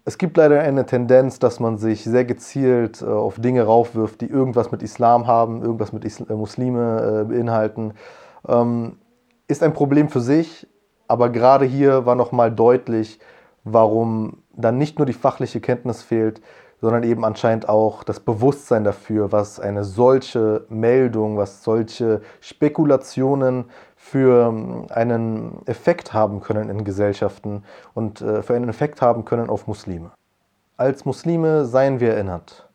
Es 0.05 0.19
gibt 0.19 0.37
leider 0.37 0.61
eine 0.61 0.85
Tendenz, 0.87 1.39
dass 1.39 1.61
man 1.61 1.79
sich 1.79 2.03
sehr 2.03 2.25
gezielt 2.25 3.01
äh, 3.01 3.05
auf 3.05 3.39
Dinge 3.39 3.63
raufwirft, 3.63 4.21
die 4.21 4.27
irgendwas 4.27 4.73
mit 4.73 4.83
Islam 4.83 5.29
haben, 5.29 5.63
irgendwas 5.63 5.93
mit 5.93 6.05
Isl 6.05 6.27
äh, 6.29 6.35
Muslime 6.35 7.27
beinhalten. 7.29 7.95
Ähm, 8.49 8.99
ist 9.47 9.63
ein 9.63 9.73
Problem 9.73 10.09
für 10.09 10.21
sich, 10.21 10.67
aber 11.09 11.31
gerade 11.31 11.65
hier 11.65 12.07
war 12.07 12.15
nochmal 12.15 12.51
deutlich, 12.51 13.19
warum 13.65 14.43
dann 14.53 14.79
nicht 14.79 14.99
nur 14.99 15.07
die 15.07 15.13
fachliche 15.13 15.61
Kenntnis 15.61 16.03
fehlt, 16.03 16.41
sondern 16.81 17.03
eben 17.03 17.25
anscheinend 17.25 17.69
auch 17.69 18.05
das 18.05 18.21
Bewusstsein 18.21 18.85
dafür, 18.85 19.33
was 19.33 19.59
eine 19.59 19.85
solche 19.85 20.67
Meldung, 20.69 21.39
was 21.39 21.65
solche 21.65 22.21
Spekulationen 22.41 23.67
für 23.97 24.49
ähm, 24.49 24.87
einen 24.91 25.67
Effekt 25.67 26.13
haben 26.13 26.41
können 26.41 26.69
in 26.69 26.85
Gesellschaften 26.85 27.65
und 27.95 28.21
äh, 28.21 28.43
für 28.43 28.55
einen 28.55 28.69
Effekt 28.69 29.01
haben 29.01 29.25
können 29.25 29.49
auf 29.49 29.67
Muslime. 29.67 30.11
Als 30.77 31.07
Muslime 31.07 31.65
seien 31.65 32.01
wir 32.01 32.13
erinnert, 32.13 32.69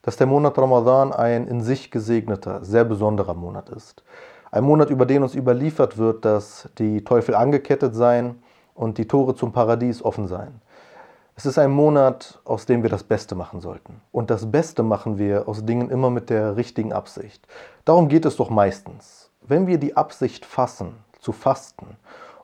dass 0.00 0.16
der 0.16 0.26
Monat 0.26 0.56
Ramadan 0.56 1.12
ein 1.12 1.46
in 1.46 1.60
sich 1.60 1.90
gesegneter, 1.90 2.64
sehr 2.64 2.84
besonderer 2.84 3.34
Monat 3.34 3.68
ist. 3.68 4.02
Ein 4.50 4.64
Monat, 4.64 4.90
über 4.90 5.06
den 5.06 5.22
uns 5.22 5.34
überliefert 5.34 5.98
wird, 5.98 6.24
dass 6.24 6.68
die 6.78 7.04
Teufel 7.04 7.34
angekettet 7.34 7.94
seien 7.94 8.42
und 8.74 8.98
die 8.98 9.06
Tore 9.06 9.34
zum 9.34 9.52
Paradies 9.52 10.02
offen 10.04 10.26
seien. 10.26 10.60
Es 11.36 11.46
ist 11.46 11.58
ein 11.58 11.70
Monat, 11.70 12.40
aus 12.44 12.66
dem 12.66 12.82
wir 12.82 12.90
das 12.90 13.04
Beste 13.04 13.34
machen 13.34 13.60
sollten. 13.60 14.00
Und 14.12 14.30
das 14.30 14.50
Beste 14.50 14.82
machen 14.82 15.18
wir 15.18 15.48
aus 15.48 15.64
Dingen 15.64 15.88
immer 15.90 16.10
mit 16.10 16.28
der 16.28 16.56
richtigen 16.56 16.92
Absicht. 16.92 17.46
Darum 17.84 18.08
geht 18.08 18.26
es 18.26 18.36
doch 18.36 18.50
meistens 18.50 19.30
wenn 19.50 19.66
wir 19.66 19.78
die 19.78 19.96
Absicht 19.96 20.46
fassen, 20.46 20.94
zu 21.18 21.32
fasten 21.32 21.96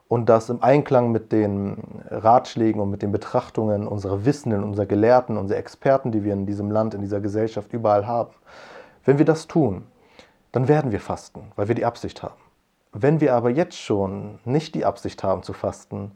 und 0.07 0.29
das 0.29 0.49
im 0.49 0.61
Einklang 0.61 1.11
mit 1.11 1.31
den 1.31 1.77
Ratschlägen 2.09 2.81
und 2.81 2.89
mit 2.89 3.01
den 3.01 3.11
Betrachtungen 3.11 3.87
unserer 3.87 4.25
Wissenden, 4.25 4.63
unserer 4.63 4.85
Gelehrten, 4.85 5.37
unserer 5.37 5.57
Experten, 5.57 6.11
die 6.11 6.23
wir 6.23 6.33
in 6.33 6.45
diesem 6.45 6.71
Land, 6.71 6.93
in 6.93 7.01
dieser 7.01 7.21
Gesellschaft 7.21 7.73
überall 7.73 8.07
haben, 8.07 8.31
wenn 9.05 9.17
wir 9.17 9.25
das 9.25 9.47
tun, 9.47 9.83
dann 10.51 10.67
werden 10.67 10.91
wir 10.91 10.99
fasten, 10.99 11.51
weil 11.55 11.67
wir 11.67 11.75
die 11.75 11.85
Absicht 11.85 12.23
haben. 12.23 12.41
Wenn 12.93 13.21
wir 13.21 13.33
aber 13.33 13.49
jetzt 13.49 13.77
schon 13.77 14.39
nicht 14.45 14.75
die 14.75 14.85
Absicht 14.85 15.23
haben 15.23 15.43
zu 15.43 15.53
fasten, 15.53 16.13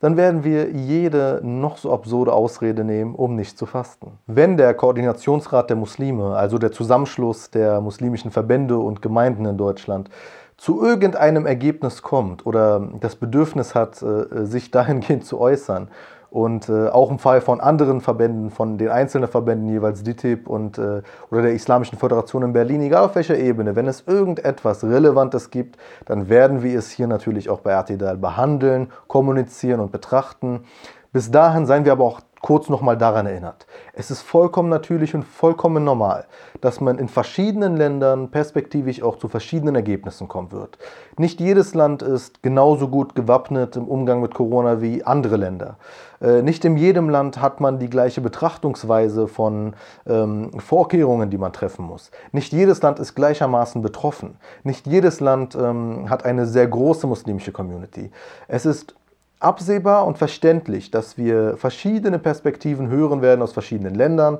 dann 0.00 0.16
werden 0.16 0.42
wir 0.42 0.70
jede 0.70 1.40
noch 1.44 1.76
so 1.76 1.92
absurde 1.92 2.32
Ausrede 2.32 2.82
nehmen, 2.82 3.14
um 3.14 3.36
nicht 3.36 3.56
zu 3.56 3.66
fasten. 3.66 4.18
Wenn 4.26 4.56
der 4.56 4.74
Koordinationsrat 4.74 5.70
der 5.70 5.76
Muslime, 5.76 6.34
also 6.34 6.58
der 6.58 6.72
Zusammenschluss 6.72 7.52
der 7.52 7.80
muslimischen 7.80 8.32
Verbände 8.32 8.78
und 8.78 9.00
Gemeinden 9.00 9.44
in 9.44 9.56
Deutschland, 9.56 10.10
zu 10.56 10.82
irgendeinem 10.82 11.46
Ergebnis 11.46 12.02
kommt 12.02 12.46
oder 12.46 12.88
das 12.98 13.14
Bedürfnis 13.14 13.76
hat, 13.76 14.02
äh, 14.02 14.44
sich 14.44 14.72
dahingehend 14.72 15.24
zu 15.24 15.40
äußern 15.40 15.88
Und 16.32 16.70
äh, 16.70 16.88
auch 16.88 17.10
im 17.10 17.18
Fall 17.18 17.42
von 17.42 17.60
anderen 17.60 18.00
Verbänden, 18.00 18.50
von 18.50 18.78
den 18.78 18.88
einzelnen 18.88 19.28
Verbänden 19.28 19.68
jeweils 19.68 20.02
DITIB 20.02 20.48
und 20.48 20.78
äh, 20.78 21.02
oder 21.30 21.42
der 21.42 21.52
Islamischen 21.52 21.98
Föderation 21.98 22.42
in 22.42 22.54
Berlin, 22.54 22.80
egal 22.80 23.04
auf 23.04 23.14
welcher 23.16 23.36
Ebene, 23.36 23.76
wenn 23.76 23.86
es 23.86 24.04
irgendetwas 24.06 24.82
Relevantes 24.82 25.50
gibt, 25.50 25.76
dann 26.06 26.30
werden 26.30 26.62
wir 26.62 26.78
es 26.78 26.90
hier 26.90 27.06
natürlich 27.06 27.50
auch 27.50 27.60
bei 27.60 27.72
RTDL 27.72 28.16
behandeln, 28.16 28.90
kommunizieren 29.08 29.80
und 29.80 29.92
betrachten. 29.92 30.64
Bis 31.12 31.30
dahin 31.30 31.66
seien 31.66 31.84
wir 31.84 31.92
aber 31.92 32.04
auch 32.04 32.22
kurz 32.42 32.68
nochmal 32.68 32.98
daran 32.98 33.26
erinnert. 33.26 33.66
Es 33.94 34.10
ist 34.10 34.20
vollkommen 34.20 34.68
natürlich 34.68 35.14
und 35.14 35.22
vollkommen 35.22 35.84
normal, 35.84 36.26
dass 36.60 36.80
man 36.80 36.98
in 36.98 37.08
verschiedenen 37.08 37.76
Ländern 37.76 38.30
perspektivisch 38.30 39.02
auch 39.02 39.16
zu 39.16 39.28
verschiedenen 39.28 39.76
Ergebnissen 39.76 40.28
kommen 40.28 40.52
wird. 40.52 40.76
Nicht 41.16 41.40
jedes 41.40 41.74
Land 41.74 42.02
ist 42.02 42.42
genauso 42.42 42.88
gut 42.88 43.14
gewappnet 43.14 43.76
im 43.76 43.86
Umgang 43.86 44.20
mit 44.20 44.34
Corona 44.34 44.82
wie 44.82 45.04
andere 45.04 45.36
Länder. 45.36 45.76
Äh, 46.20 46.42
nicht 46.42 46.64
in 46.64 46.76
jedem 46.76 47.08
Land 47.08 47.40
hat 47.40 47.60
man 47.60 47.78
die 47.78 47.88
gleiche 47.88 48.20
Betrachtungsweise 48.20 49.28
von 49.28 49.74
ähm, 50.06 50.50
Vorkehrungen, 50.58 51.30
die 51.30 51.38
man 51.38 51.52
treffen 51.52 51.84
muss. 51.84 52.10
Nicht 52.32 52.52
jedes 52.52 52.82
Land 52.82 52.98
ist 52.98 53.14
gleichermaßen 53.14 53.82
betroffen. 53.82 54.36
Nicht 54.64 54.86
jedes 54.88 55.20
Land 55.20 55.54
ähm, 55.54 56.10
hat 56.10 56.24
eine 56.24 56.46
sehr 56.46 56.66
große 56.66 57.06
muslimische 57.06 57.52
Community. 57.52 58.10
Es 58.48 58.66
ist 58.66 58.96
absehbar 59.42 60.06
und 60.06 60.18
verständlich, 60.18 60.90
dass 60.90 61.16
wir 61.16 61.56
verschiedene 61.56 62.18
Perspektiven 62.18 62.88
hören 62.88 63.22
werden 63.22 63.42
aus 63.42 63.52
verschiedenen 63.52 63.94
Ländern. 63.94 64.38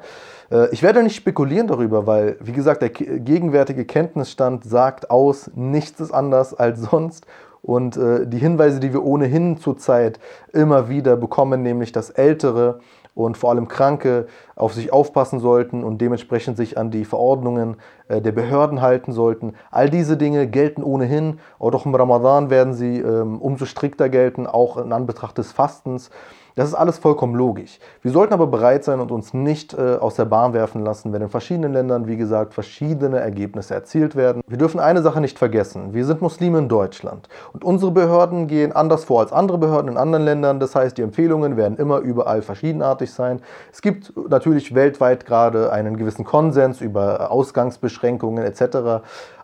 Äh, 0.50 0.68
ich 0.72 0.82
werde 0.82 1.02
nicht 1.02 1.16
spekulieren 1.16 1.66
darüber, 1.66 2.06
weil, 2.06 2.36
wie 2.40 2.52
gesagt, 2.52 2.82
der 2.82 2.90
gegenwärtige 2.90 3.84
Kenntnisstand 3.84 4.64
sagt 4.64 5.10
aus, 5.10 5.50
nichts 5.54 6.00
ist 6.00 6.12
anders 6.12 6.54
als 6.54 6.80
sonst. 6.82 7.26
Und 7.62 7.96
äh, 7.96 8.26
die 8.26 8.38
Hinweise, 8.38 8.80
die 8.80 8.92
wir 8.92 9.04
ohnehin 9.04 9.56
zurzeit 9.56 10.18
immer 10.52 10.88
wieder 10.88 11.16
bekommen, 11.16 11.62
nämlich 11.62 11.92
dass 11.92 12.10
Ältere 12.10 12.80
und 13.14 13.36
vor 13.36 13.50
allem 13.50 13.68
Kranke 13.68 14.26
auf 14.56 14.74
sich 14.74 14.92
aufpassen 14.92 15.38
sollten 15.38 15.84
und 15.84 15.98
dementsprechend 16.00 16.56
sich 16.56 16.78
an 16.78 16.90
die 16.90 17.04
Verordnungen 17.04 17.76
äh, 18.08 18.20
der 18.20 18.32
Behörden 18.32 18.80
halten 18.80 19.12
sollten. 19.12 19.54
All 19.70 19.90
diese 19.90 20.16
Dinge 20.16 20.46
gelten 20.46 20.82
ohnehin, 20.82 21.38
auch 21.58 21.86
im 21.86 21.94
Ramadan 21.94 22.50
werden 22.50 22.74
sie 22.74 22.98
ähm, 22.98 23.40
umso 23.40 23.66
strikter 23.66 24.08
gelten, 24.08 24.46
auch 24.46 24.76
in 24.76 24.92
Anbetracht 24.92 25.36
des 25.38 25.52
Fastens. 25.52 26.10
Das 26.54 26.68
ist 26.68 26.74
alles 26.74 26.98
vollkommen 26.98 27.34
logisch. 27.34 27.78
Wir 28.02 28.12
sollten 28.12 28.34
aber 28.34 28.46
bereit 28.46 28.84
sein 28.84 29.00
und 29.00 29.10
uns 29.10 29.32
nicht 29.32 29.72
äh, 29.72 29.96
aus 29.96 30.16
der 30.16 30.26
Bahn 30.26 30.52
werfen 30.52 30.84
lassen, 30.84 31.12
wenn 31.12 31.22
in 31.22 31.28
verschiedenen 31.28 31.72
Ländern, 31.72 32.06
wie 32.06 32.16
gesagt, 32.16 32.52
verschiedene 32.52 33.20
Ergebnisse 33.20 33.74
erzielt 33.74 34.16
werden. 34.16 34.42
Wir 34.46 34.58
dürfen 34.58 34.78
eine 34.78 35.02
Sache 35.02 35.20
nicht 35.20 35.38
vergessen. 35.38 35.94
Wir 35.94 36.04
sind 36.04 36.20
Muslime 36.20 36.58
in 36.58 36.68
Deutschland 36.68 37.28
und 37.52 37.64
unsere 37.64 37.90
Behörden 37.90 38.48
gehen 38.48 38.72
anders 38.72 39.04
vor 39.04 39.20
als 39.20 39.32
andere 39.32 39.58
Behörden 39.58 39.92
in 39.92 39.96
anderen 39.96 40.24
Ländern. 40.24 40.60
Das 40.60 40.74
heißt, 40.74 40.98
die 40.98 41.02
Empfehlungen 41.02 41.56
werden 41.56 41.78
immer 41.78 41.98
überall 41.98 42.42
verschiedenartig 42.42 43.12
sein. 43.12 43.40
Es 43.72 43.80
gibt 43.80 44.12
natürlich 44.28 44.74
weltweit 44.74 45.24
gerade 45.24 45.72
einen 45.72 45.96
gewissen 45.96 46.24
Konsens 46.24 46.80
über 46.80 47.30
Ausgangsbeschränkungen 47.30 48.44
etc. 48.44 49.02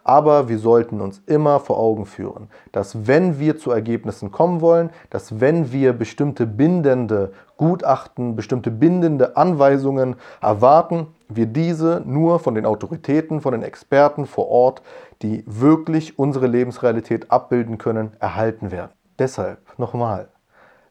Aber 0.09 0.49
wir 0.49 0.59
sollten 0.59 1.03
uns 1.03 1.21
immer 1.27 1.61
vor 1.61 1.79
Augen 1.79 2.07
führen, 2.07 2.49
dass 2.73 3.07
wenn 3.07 3.39
wir 3.39 3.59
zu 3.59 3.71
Ergebnissen 3.71 4.33
kommen 4.33 4.63
wollen, 4.63 4.89
dass 5.11 5.39
wenn 5.39 5.71
wir 5.71 5.93
bestimmte 5.93 6.47
bindende 6.47 7.33
Gutachten, 7.59 8.35
bestimmte 8.35 8.71
bindende 8.71 9.37
Anweisungen 9.37 10.17
erwarten, 10.41 11.09
wir 11.29 11.45
diese 11.45 12.03
nur 12.07 12.39
von 12.39 12.55
den 12.55 12.65
Autoritäten, 12.65 13.43
von 13.43 13.53
den 13.53 13.63
Experten 13.63 14.25
vor 14.25 14.49
Ort, 14.49 14.81
die 15.21 15.45
wirklich 15.47 16.19
unsere 16.19 16.47
Lebensrealität 16.47 17.31
abbilden 17.31 17.77
können, 17.77 18.13
erhalten 18.19 18.71
werden. 18.71 18.93
Deshalb 19.19 19.59
nochmal, 19.77 20.29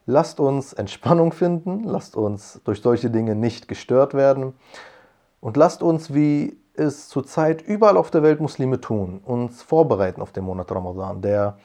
lasst 0.06 0.38
uns 0.38 0.72
Entspannung 0.72 1.32
finden, 1.32 1.82
lasst 1.82 2.14
uns 2.16 2.60
durch 2.62 2.82
solche 2.82 3.10
Dinge 3.10 3.34
nicht 3.34 3.66
gestört 3.66 4.14
werden 4.14 4.54
und 5.40 5.56
lasst 5.56 5.82
uns 5.82 6.14
wie 6.14 6.56
es 6.78 7.08
zurzeit 7.08 7.62
überall 7.62 7.96
auf 7.96 8.10
der 8.10 8.22
Welt 8.22 8.40
Muslime 8.40 8.80
tun, 8.80 9.20
uns 9.24 9.62
vorbereiten 9.62 10.22
auf 10.22 10.32
den 10.32 10.44
Monat 10.44 10.70
Ramadan, 10.70 11.22
der 11.22 11.58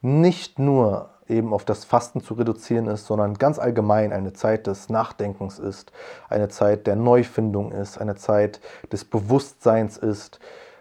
nicht 0.00 0.58
nur 0.58 1.10
eben 1.28 1.52
auf 1.54 1.64
das 1.64 1.84
Fasten 1.84 2.20
zu 2.20 2.34
reduzieren 2.34 2.86
ist, 2.86 3.06
sondern 3.06 3.34
ganz 3.34 3.58
allgemein 3.58 4.12
eine 4.12 4.32
Zeit 4.32 4.66
des 4.66 4.88
Nachdenkens 4.88 5.58
ist, 5.58 5.92
eine 6.28 6.48
Zeit 6.48 6.86
der 6.86 6.96
Neufindung 6.96 7.72
ist, 7.72 7.98
eine 7.98 8.14
Zeit 8.14 8.60
des 8.92 9.04
Bewusstseins 9.04 9.96
ist, 9.96 10.38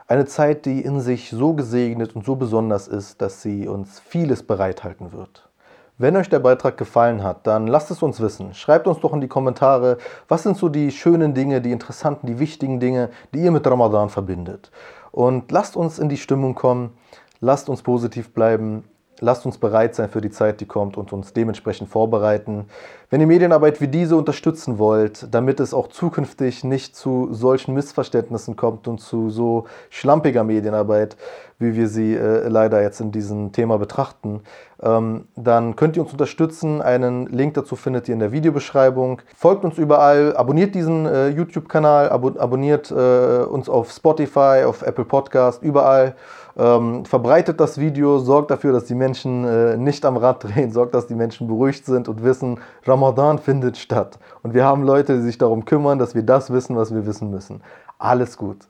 eine 0.07 0.25
Zeit, 0.25 0.65
die 0.65 0.81
in 0.81 0.99
sich 0.99 1.29
so 1.29 1.53
gesegnet 1.53 2.15
und 2.15 2.25
so 2.25 2.35
besonders 2.35 2.87
ist, 2.87 3.21
dass 3.21 3.41
sie 3.41 3.67
uns 3.67 3.99
vieles 3.99 4.43
bereithalten 4.43 5.13
wird. 5.13 5.49
Wenn 5.99 6.17
euch 6.17 6.27
der 6.27 6.39
Beitrag 6.39 6.75
gefallen 6.77 7.23
hat, 7.23 7.45
dann 7.45 7.67
lasst 7.67 7.91
es 7.91 8.01
uns 8.01 8.19
wissen. 8.19 8.55
Schreibt 8.55 8.87
uns 8.87 8.99
doch 8.99 9.13
in 9.13 9.21
die 9.21 9.27
Kommentare, 9.27 9.99
was 10.27 10.41
sind 10.41 10.57
so 10.57 10.67
die 10.67 10.89
schönen 10.91 11.35
Dinge, 11.35 11.61
die 11.61 11.71
interessanten, 11.71 12.25
die 12.25 12.39
wichtigen 12.39 12.79
Dinge, 12.79 13.09
die 13.33 13.43
ihr 13.43 13.51
mit 13.51 13.67
Ramadan 13.67 14.09
verbindet. 14.09 14.71
Und 15.11 15.51
lasst 15.51 15.75
uns 15.75 15.99
in 15.99 16.09
die 16.09 16.17
Stimmung 16.17 16.55
kommen, 16.55 16.97
lasst 17.41 17.69
uns 17.69 17.83
positiv 17.83 18.33
bleiben 18.33 18.85
lasst 19.23 19.45
uns 19.45 19.57
bereit 19.57 19.95
sein 19.95 20.09
für 20.09 20.21
die 20.21 20.29
Zeit, 20.29 20.59
die 20.59 20.65
kommt 20.65 20.97
und 20.97 21.13
uns 21.13 21.33
dementsprechend 21.33 21.89
vorbereiten. 21.89 22.65
Wenn 23.09 23.21
ihr 23.21 23.27
Medienarbeit 23.27 23.79
wie 23.79 23.87
diese 23.87 24.15
unterstützen 24.15 24.77
wollt, 24.79 25.33
damit 25.33 25.59
es 25.59 25.73
auch 25.73 25.87
zukünftig 25.87 26.63
nicht 26.63 26.95
zu 26.95 27.29
solchen 27.31 27.73
Missverständnissen 27.73 28.55
kommt 28.55 28.87
und 28.87 28.99
zu 28.99 29.29
so 29.29 29.65
schlampiger 29.89 30.43
Medienarbeit, 30.43 31.15
wie 31.59 31.75
wir 31.75 31.87
sie 31.87 32.15
äh, 32.15 32.47
leider 32.47 32.81
jetzt 32.81 32.99
in 32.99 33.11
diesem 33.11 33.51
Thema 33.51 33.77
betrachten, 33.77 34.41
ähm, 34.81 35.27
dann 35.35 35.75
könnt 35.75 35.95
ihr 35.95 36.03
uns 36.03 36.11
unterstützen. 36.11 36.81
Einen 36.81 37.27
Link 37.27 37.53
dazu 37.53 37.75
findet 37.75 38.09
ihr 38.09 38.13
in 38.13 38.19
der 38.19 38.31
Videobeschreibung. 38.31 39.21
Folgt 39.35 39.63
uns 39.63 39.77
überall, 39.77 40.35
abonniert 40.35 40.75
diesen 40.75 41.05
äh, 41.05 41.29
YouTube-Kanal, 41.29 42.09
abo 42.09 42.31
abonniert 42.37 42.91
äh, 42.91 43.43
uns 43.43 43.69
auf 43.69 43.91
Spotify, 43.91 44.63
auf 44.65 44.81
Apple 44.81 45.05
Podcast, 45.05 45.63
überall. 45.63 46.15
Ähm, 46.55 47.05
verbreitet 47.05 47.59
das 47.59 47.79
Video, 47.79 48.19
sorgt 48.19 48.51
dafür, 48.51 48.73
dass 48.73 48.85
die 48.85 48.95
Menschen 48.95 49.43
äh, 49.43 49.77
nicht 49.77 50.05
am 50.05 50.17
Rad 50.17 50.43
drehen, 50.43 50.71
sorgt, 50.71 50.93
dass 50.93 51.07
die 51.07 51.15
Menschen 51.15 51.47
beruhigt 51.47 51.85
sind 51.85 52.07
und 52.07 52.23
wissen, 52.23 52.59
Ramadan 52.85 53.39
findet 53.39 53.77
statt. 53.77 54.19
Und 54.43 54.53
wir 54.53 54.63
haben 54.63 54.83
Leute, 54.83 55.15
die 55.15 55.23
sich 55.23 55.37
darum 55.37 55.65
kümmern, 55.65 55.97
dass 55.99 56.15
wir 56.15 56.23
das 56.23 56.51
wissen, 56.51 56.75
was 56.75 56.93
wir 56.93 57.05
wissen 57.05 57.31
müssen. 57.31 57.61
Alles 57.97 58.37
gut. 58.37 58.67